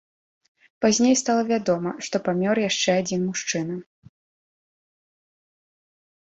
Пазней 0.85 1.15
стала 1.21 1.43
вядома, 1.51 1.89
што 2.07 2.15
памёр 2.29 2.57
яшчэ 2.69 2.91
адзін 3.03 3.29
мужчына. 3.29 3.79